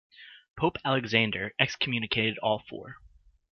[0.57, 2.97] Pope Alexander excommunicated all four.